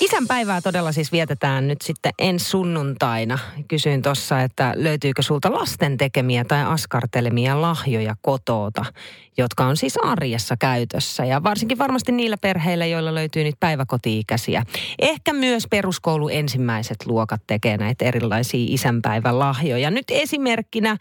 [0.00, 3.38] Isänpäivää todella siis vietetään nyt sitten ensi sunnuntaina.
[3.68, 8.84] Kysyin tuossa, että löytyykö sulta lasten tekemiä tai askartelemia lahjoja kotoota,
[9.38, 11.24] jotka on siis arjessa käytössä.
[11.24, 14.62] Ja varsinkin varmasti niillä perheillä, joilla löytyy nyt päiväkoti-ikäisiä.
[14.98, 19.90] Ehkä myös peruskoulu ensimmäiset luokat tekee näitä erilaisia isänpäivän lahjoja.
[19.90, 20.96] Nyt esimerkkinä ö,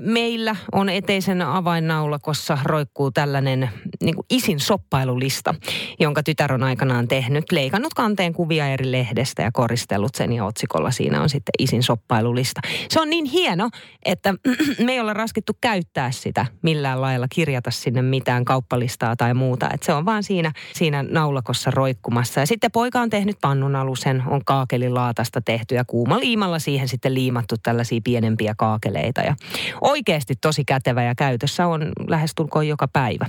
[0.00, 3.70] meillä on eteisen avainnaulakossa roikkuu tällainen
[4.02, 5.54] niin isin soppailulista,
[6.00, 7.52] jonka tytär on aikanaan tehnyt.
[7.52, 12.60] Leikannut kanteen kuvia eri lehdestä ja koristellut sen ja otsikolla siinä on sitten isin soppailulista.
[12.88, 13.70] Se on niin hieno,
[14.04, 14.34] että
[14.84, 19.70] me ei olla raskittu käyttää sitä millään lailla, kirjata sinne mitään kauppalistaa tai muuta.
[19.74, 22.40] Että se on vaan siinä, siinä naulakossa roikkumassa.
[22.40, 25.84] Ja sitten poika on tehnyt pannunalusen, on kaakelilaatasta tehty ja
[26.18, 29.20] liimalla siihen sitten liimattu tällaisia pienempiä kaakeleita.
[29.20, 29.36] Ja
[29.80, 33.26] oikeasti tosi kätevä ja käytössä on lähestulkoon joka päivä.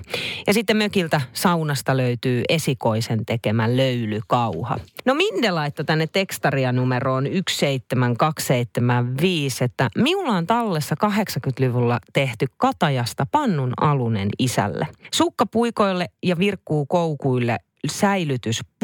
[0.48, 4.78] Ja sitten mökiltä saunasta löytyy esikoisen tekemä löylykauha.
[5.06, 13.74] No Minde laittoi tänne tekstaria numeroon 17275, että minulla on tallessa 80-luvulla tehty katajasta pannun
[13.82, 14.88] alunen isälle.
[15.14, 17.58] Sukkapuikoille ja virkkuu koukuille
[17.92, 18.75] säilytysputkilo,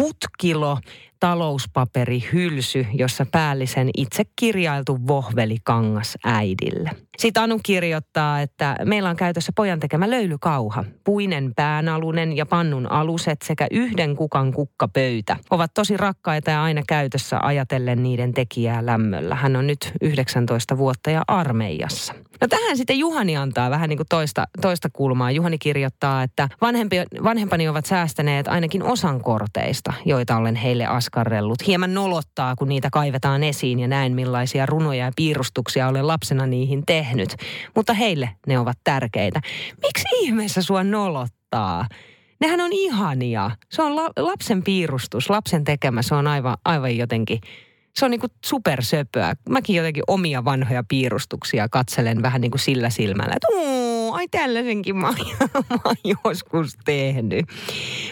[1.21, 6.89] talouspaperi hylsy, jossa päällisen itse kirjailtu vohvelikangas äidille.
[7.17, 10.83] Sitten Anu kirjoittaa, että meillä on käytössä pojan tekemä löylykauha.
[11.03, 17.39] Puinen päänalunen ja pannun aluset sekä yhden kukan kukkapöytä ovat tosi rakkaita ja aina käytössä
[17.41, 19.35] ajatellen niiden tekijää lämmöllä.
[19.35, 22.13] Hän on nyt 19 vuotta ja armeijassa.
[22.41, 25.31] No tähän sitten Juhani antaa vähän niin kuin toista, toista kulmaa.
[25.31, 31.67] Juhani kirjoittaa, että vanhempi, vanhempani ovat säästäneet ainakin osan korteista, joita olen heille askarrellut.
[31.67, 36.83] Hieman nolottaa, kun niitä kaivetaan esiin ja näen millaisia runoja ja piirustuksia olen lapsena niihin
[36.85, 37.35] tehnyt.
[37.75, 39.41] Mutta heille ne ovat tärkeitä.
[39.83, 41.87] Miksi ihmeessä sua nolottaa?
[42.39, 43.51] Nehän on ihania.
[43.69, 46.01] Se on la- lapsen piirustus, lapsen tekemä.
[46.01, 47.39] Se on aivan, aivan jotenkin
[47.95, 49.35] se on niin kuin supersöpöä.
[49.49, 53.47] Mäkin jotenkin omia vanhoja piirustuksia katselen vähän niin kuin sillä silmällä, että
[54.13, 55.07] ai tällaisenkin mä,
[55.69, 57.45] mä oon joskus tehnyt.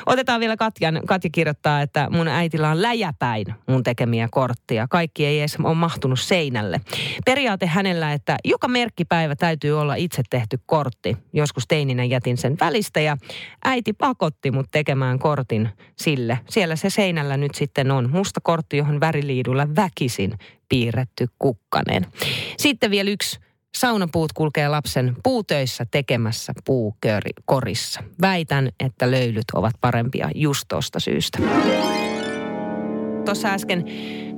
[0.06, 1.02] Otetaan vielä Katjan.
[1.08, 4.88] Katja kirjoittaa, että mun äitillä on läjäpäin mun tekemiä korttia.
[4.90, 6.82] Kaikki ei edes ole mahtunut seinälle.
[7.26, 11.18] Periaate hänellä, että joka merkkipäivä täytyy olla itse tehty kortti.
[11.34, 13.18] Joskus teininä jätin sen välistä ja
[13.66, 16.40] äiti pakotti mut tekemään kortin sille.
[16.50, 18.10] Siellä se seinällä nyt sitten on.
[18.10, 20.38] Musta kortti, johon väriliidulla väkisin
[20.70, 22.06] piirretty kukkanen.
[22.58, 23.40] Sitten vielä yksi
[23.78, 28.03] Saunapuut kulkee lapsen puutöissä tekemässä puukorissa.
[28.22, 31.40] Väitän, että löylyt ovat parempia just tuosta syystä.
[33.25, 33.85] Tuossa äsken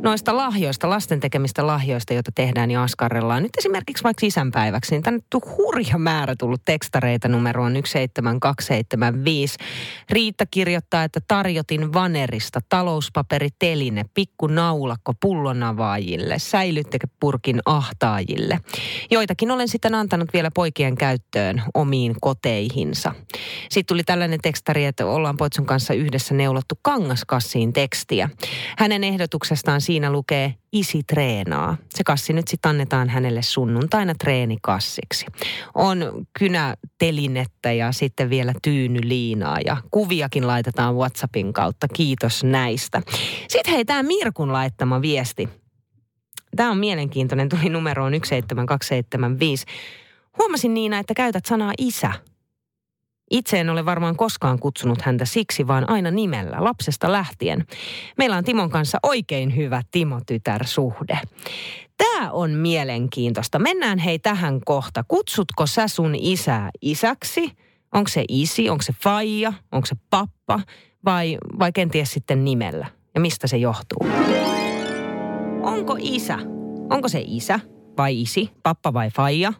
[0.03, 3.43] noista lahjoista, lasten tekemistä lahjoista, joita tehdään ja askarrellaan.
[3.43, 9.57] Nyt esimerkiksi vaikka isänpäiväksi, niin tänne on hurja määrä tullut tekstareita numeroon 17275.
[10.09, 18.59] Riitta kirjoittaa, että tarjotin vanerista talouspaperiteline, pikku naulakko pullonavaajille, säilyttekepurkin ahtaajille.
[19.11, 23.15] Joitakin olen sitten antanut vielä poikien käyttöön omiin koteihinsa.
[23.69, 28.29] Sitten tuli tällainen tekstari, että ollaan Poitsun kanssa yhdessä neulottu kangaskassiin tekstiä.
[28.77, 31.77] Hänen ehdotuksestaan siinä lukee isi treenaa.
[31.89, 35.25] Se kassi nyt sitten annetaan hänelle sunnuntaina treenikassiksi.
[35.75, 41.87] On kynätelinettä ja sitten vielä tyynyliinaa ja kuviakin laitetaan WhatsAppin kautta.
[41.87, 43.01] Kiitos näistä.
[43.47, 45.49] Sitten hei, tämä Mirkun laittama viesti.
[46.55, 49.65] Tämä on mielenkiintoinen, tuli numeroon 17275.
[50.37, 52.13] Huomasin Niina, että käytät sanaa isä–
[53.31, 57.65] itse en ole varmaan koskaan kutsunut häntä siksi, vaan aina nimellä, lapsesta lähtien.
[58.17, 61.19] Meillä on Timon kanssa oikein hyvä Timo-tytär-suhde.
[61.97, 63.59] Tämä on mielenkiintoista.
[63.59, 65.03] Mennään hei tähän kohta.
[65.07, 67.51] Kutsutko sä sun isää isäksi?
[67.93, 70.59] Onko se isi, onko se faija, onko se pappa
[71.05, 72.87] vai, vai kenties sitten nimellä?
[73.15, 74.07] Ja mistä se johtuu?
[75.61, 76.37] Onko isä?
[76.89, 77.59] Onko se isä?
[78.01, 79.53] Vai isi, pappa vai faija,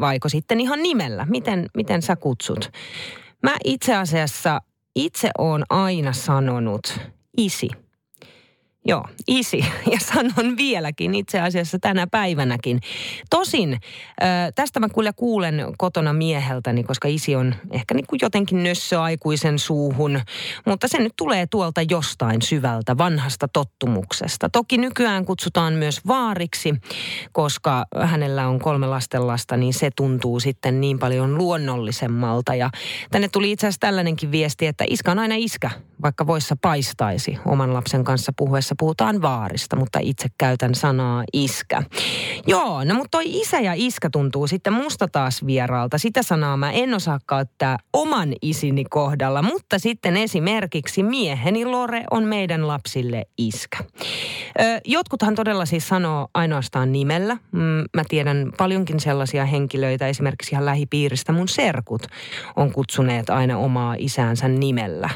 [0.00, 1.26] vaiko sitten ihan nimellä?
[1.30, 2.70] Miten, miten sä kutsut?
[3.42, 4.60] Mä itse asiassa
[4.96, 7.00] itse oon aina sanonut
[7.36, 7.68] isi.
[8.84, 9.64] Joo, isi.
[9.90, 12.80] Ja sanon vieläkin itse asiassa tänä päivänäkin.
[13.30, 13.80] Tosin
[14.54, 19.58] tästä mä kyllä kuulen kotona mieheltäni, koska isi on ehkä niin kuin jotenkin nössö aikuisen
[19.58, 20.20] suuhun.
[20.66, 24.48] Mutta se nyt tulee tuolta jostain syvältä vanhasta tottumuksesta.
[24.48, 26.74] Toki nykyään kutsutaan myös vaariksi,
[27.32, 32.54] koska hänellä on kolme lastenlasta, niin se tuntuu sitten niin paljon luonnollisemmalta.
[32.54, 32.70] Ja
[33.10, 35.70] tänne tuli itse asiassa tällainenkin viesti, että iska on aina iskä,
[36.02, 41.82] vaikka voissa paistaisi oman lapsen kanssa puhuessa puhutaan vaarista, mutta itse käytän sanaa iskä.
[42.46, 45.98] Joo, no mutta toi isä ja iskä tuntuu sitten musta taas vieraalta.
[45.98, 52.24] Sitä sanaa mä en osaa käyttää oman isini kohdalla, mutta sitten esimerkiksi mieheni Lore on
[52.24, 53.78] meidän lapsille iskä.
[54.60, 57.36] Ö, jotkuthan todella siis sanoo ainoastaan nimellä.
[57.52, 62.02] Mm, mä tiedän paljonkin sellaisia henkilöitä, esimerkiksi ihan lähipiiristä mun serkut
[62.56, 65.10] on kutsuneet aina omaa isäänsä nimellä.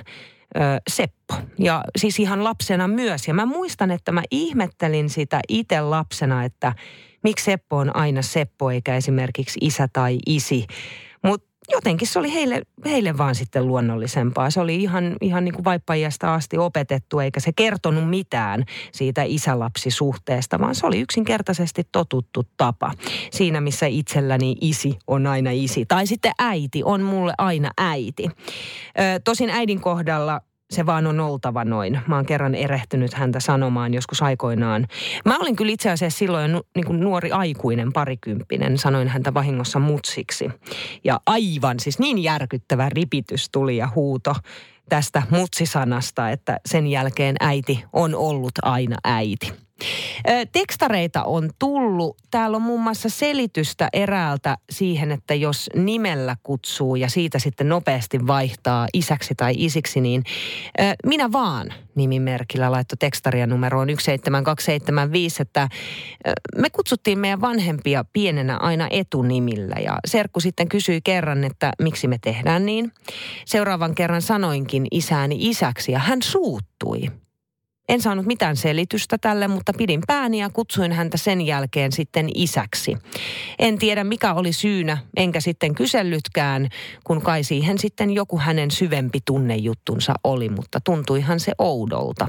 [0.88, 1.34] Seppo.
[1.58, 3.28] Ja siis ihan lapsena myös.
[3.28, 6.72] Ja mä muistan, että mä ihmettelin sitä itse lapsena, että
[7.22, 10.66] miksi Seppo on aina Seppo eikä esimerkiksi isä tai isi.
[11.72, 14.50] Jotenkin se oli heille, heille vaan sitten luonnollisempaa.
[14.50, 20.58] Se oli ihan, ihan niin kuin vaippajasta asti opetettu, eikä se kertonut mitään siitä isälapsisuhteesta,
[20.58, 22.92] vaan se oli yksinkertaisesti totuttu tapa.
[23.30, 25.86] Siinä, missä itselläni isi on aina isi.
[25.86, 28.24] Tai sitten äiti on mulle aina äiti.
[28.26, 30.40] Ö, tosin äidin kohdalla
[30.74, 32.00] se vaan on oltava noin.
[32.06, 34.86] Mä oon kerran erehtynyt häntä sanomaan joskus aikoinaan.
[35.24, 38.78] Mä olin kyllä itse asiassa silloin nu, niin kuin nuori aikuinen parikymppinen.
[38.78, 40.50] Sanoin häntä vahingossa mutsiksi.
[41.04, 44.34] Ja aivan siis niin järkyttävä ripitys tuli ja huuto
[44.88, 49.63] tästä mutsisanasta, että sen jälkeen äiti on ollut aina äiti.
[50.52, 52.16] Tekstareita on tullut.
[52.30, 58.26] Täällä on muun muassa selitystä eräältä siihen, että jos nimellä kutsuu ja siitä sitten nopeasti
[58.26, 60.24] vaihtaa isäksi tai isiksi, niin
[61.06, 65.68] minä vaan nimimerkillä laittoi tekstaria numeroon 17275, että
[66.58, 72.18] me kutsuttiin meidän vanhempia pienenä aina etunimillä ja Serkku sitten kysyi kerran, että miksi me
[72.22, 72.92] tehdään niin.
[73.46, 77.10] Seuraavan kerran sanoinkin isääni isäksi ja hän suuttui.
[77.88, 82.96] En saanut mitään selitystä tälle, mutta pidin pääni ja kutsuin häntä sen jälkeen sitten isäksi.
[83.58, 86.68] En tiedä mikä oli syynä, enkä sitten kysellytkään,
[87.04, 92.28] kun kai siihen sitten joku hänen syvempi tunnejuttunsa oli, mutta tuntuihan se oudolta.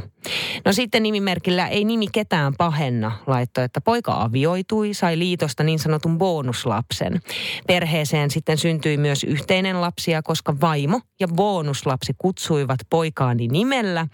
[0.65, 6.17] No sitten nimimerkillä ei nimi ketään pahenna laittoi, että poika avioitui, sai liitosta niin sanotun
[6.17, 7.21] bonuslapsen.
[7.67, 14.07] Perheeseen sitten syntyi myös yhteinen lapsia, koska vaimo ja bonuslapsi kutsuivat poikaani nimellä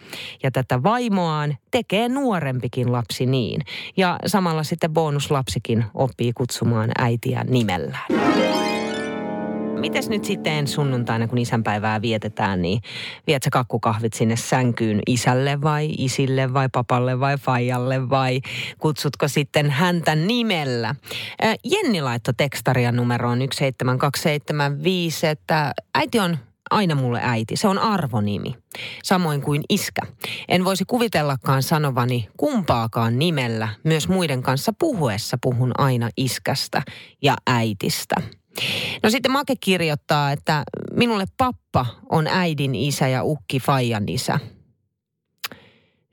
[0.43, 3.61] ja tätä vaimoa samoaan tekee nuorempikin lapsi niin.
[3.97, 8.05] Ja samalla sitten bonuslapsikin oppii kutsumaan äitiä nimellään.
[9.79, 12.81] Mites nyt sitten sunnuntaina, kun isänpäivää vietetään, niin
[13.27, 18.41] viet sä kakkukahvit sinne sänkyyn isälle vai isille vai papalle vai faijalle vai
[18.79, 20.95] kutsutko sitten häntä nimellä?
[21.63, 26.37] Jenni laittoi tekstaria numeroon 17275, että äiti on
[26.71, 27.55] aina mulle äiti.
[27.55, 28.55] Se on arvonimi.
[29.03, 30.01] Samoin kuin iskä.
[30.47, 33.69] En voisi kuvitellakaan sanovani kumpaakaan nimellä.
[33.83, 36.81] Myös muiden kanssa puhuessa puhun aina iskästä
[37.21, 38.15] ja äitistä.
[39.03, 40.63] No sitten Make kirjoittaa, että
[40.93, 44.39] minulle pappa on äidin isä ja ukki Fajan isä.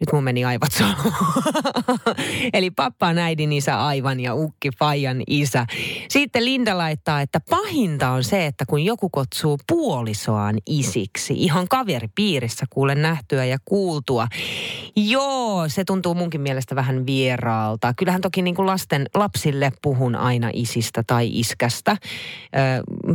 [0.00, 0.70] Nyt mun meni aivot
[2.54, 5.66] Eli pappa on äidin isä aivan ja ukki Fajan isä.
[6.08, 12.66] Sitten Linda laittaa, että pahinta on se, että kun joku kutsuu puolisoaan isiksi, ihan kaveripiirissä
[12.70, 14.28] kuulen nähtyä ja kuultua.
[14.96, 17.94] Joo, se tuntuu munkin mielestä vähän vieraalta.
[17.94, 21.90] Kyllähän toki niin kuin lasten, lapsille puhun aina isistä tai iskästä.
[21.92, 21.96] Ö,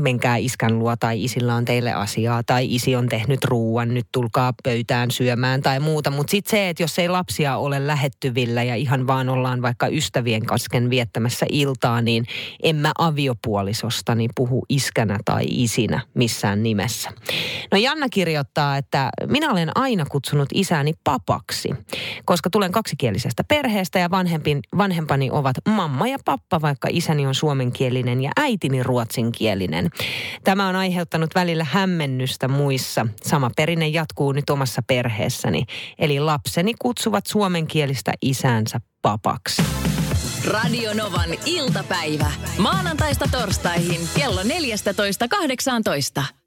[0.02, 4.54] menkää iskän luo tai isillä on teille asiaa tai isi on tehnyt ruuan, nyt tulkaa
[4.64, 6.12] pöytään syömään tai muuta.
[6.12, 10.46] Mutta sitten se, että jos ei lapsia ole lähettyvillä ja ihan vaan ollaan vaikka ystävien
[10.46, 12.26] kasken viettämässä iltaa, niin
[12.64, 17.10] en mä aviopuolisostani puhu iskänä tai isinä missään nimessä.
[17.72, 21.70] No Janna kirjoittaa, että minä olen aina kutsunut isäni papaksi,
[22.26, 28.22] koska tulen kaksikielisestä perheestä ja vanhempi, vanhempani ovat mamma ja pappa, vaikka isäni on suomenkielinen
[28.22, 29.83] ja äitini ruotsinkielinen.
[30.44, 33.08] Tämä on aiheuttanut välillä hämmennystä muissa.
[33.24, 35.64] Sama perinne jatkuu nyt omassa perheessäni.
[36.00, 39.64] Eli lapseni kutsuvat suomenkielistä isänsä papaksi.
[40.48, 42.32] Radio Novan iltapäivä.
[42.58, 46.43] Maanantaista torstaihin kello 14.18.